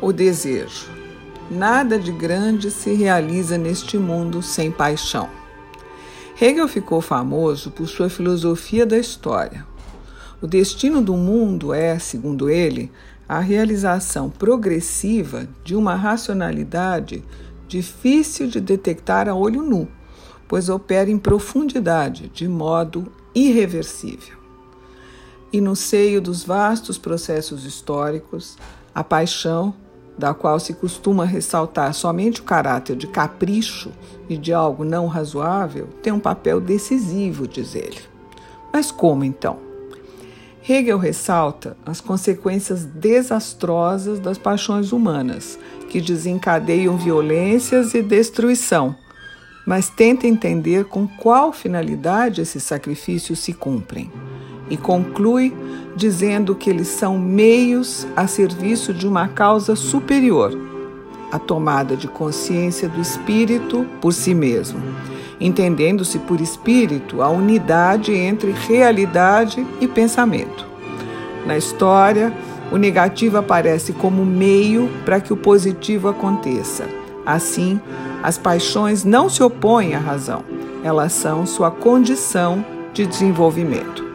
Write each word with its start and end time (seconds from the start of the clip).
O 0.00 0.12
desejo. 0.12 0.86
Nada 1.50 1.98
de 1.98 2.12
grande 2.12 2.70
se 2.70 2.94
realiza 2.94 3.58
neste 3.58 3.98
mundo 3.98 4.40
sem 4.40 4.70
paixão. 4.70 5.28
Hegel 6.40 6.68
ficou 6.68 7.00
famoso 7.00 7.72
por 7.72 7.88
sua 7.88 8.08
filosofia 8.08 8.86
da 8.86 8.96
história. 8.96 9.66
O 10.40 10.46
destino 10.46 11.02
do 11.02 11.14
mundo 11.14 11.74
é, 11.74 11.98
segundo 11.98 12.48
ele, 12.48 12.92
a 13.28 13.40
realização 13.40 14.30
progressiva 14.30 15.48
de 15.64 15.74
uma 15.74 15.96
racionalidade 15.96 17.24
difícil 17.66 18.46
de 18.46 18.60
detectar 18.60 19.28
a 19.28 19.34
olho 19.34 19.62
nu, 19.62 19.88
pois 20.46 20.68
opera 20.68 21.10
em 21.10 21.18
profundidade, 21.18 22.30
de 22.32 22.46
modo 22.46 23.10
irreversível. 23.34 24.38
E 25.52 25.60
no 25.60 25.74
seio 25.74 26.20
dos 26.20 26.44
vastos 26.44 26.96
processos 26.96 27.64
históricos, 27.64 28.56
a 28.94 29.02
paixão 29.02 29.74
da 30.18 30.34
qual 30.34 30.58
se 30.58 30.74
costuma 30.74 31.24
ressaltar 31.24 31.94
somente 31.94 32.40
o 32.40 32.44
caráter 32.44 32.96
de 32.96 33.06
capricho 33.06 33.92
e 34.28 34.36
de 34.36 34.52
algo 34.52 34.84
não 34.84 35.06
razoável, 35.06 35.88
tem 36.02 36.12
um 36.12 36.18
papel 36.18 36.60
decisivo, 36.60 37.46
diz 37.46 37.76
ele. 37.76 38.00
Mas 38.72 38.90
como 38.90 39.24
então? 39.24 39.58
Hegel 40.68 40.98
ressalta 40.98 41.76
as 41.86 42.00
consequências 42.00 42.84
desastrosas 42.84 44.18
das 44.18 44.36
paixões 44.36 44.92
humanas, 44.92 45.58
que 45.88 46.00
desencadeiam 46.00 46.98
violências 46.98 47.94
e 47.94 48.02
destruição, 48.02 48.94
mas 49.66 49.88
tenta 49.88 50.26
entender 50.26 50.84
com 50.84 51.06
qual 51.06 51.52
finalidade 51.52 52.42
esses 52.42 52.62
sacrifícios 52.64 53.38
se 53.38 53.54
cumprem 53.54 54.10
e 54.70 54.76
conclui 54.76 55.54
dizendo 55.96 56.54
que 56.54 56.70
eles 56.70 56.88
são 56.88 57.18
meios 57.18 58.06
a 58.14 58.26
serviço 58.26 58.94
de 58.94 59.06
uma 59.06 59.28
causa 59.28 59.74
superior, 59.74 60.56
a 61.32 61.38
tomada 61.38 61.96
de 61.96 62.06
consciência 62.06 62.88
do 62.88 63.00
espírito 63.00 63.86
por 64.00 64.12
si 64.12 64.34
mesmo, 64.34 64.80
entendendo-se 65.40 66.18
por 66.20 66.40
espírito 66.40 67.20
a 67.20 67.28
unidade 67.28 68.12
entre 68.12 68.52
realidade 68.52 69.66
e 69.80 69.88
pensamento. 69.88 70.66
Na 71.46 71.56
história, 71.56 72.32
o 72.70 72.76
negativo 72.76 73.38
aparece 73.38 73.92
como 73.92 74.24
meio 74.24 74.88
para 75.04 75.20
que 75.20 75.32
o 75.32 75.36
positivo 75.36 76.08
aconteça. 76.08 76.86
Assim, 77.24 77.80
as 78.22 78.38
paixões 78.38 79.04
não 79.04 79.28
se 79.28 79.42
opõem 79.42 79.94
à 79.94 79.98
razão, 79.98 80.44
elas 80.82 81.12
são 81.12 81.46
sua 81.46 81.70
condição 81.70 82.64
de 82.92 83.06
desenvolvimento. 83.06 84.07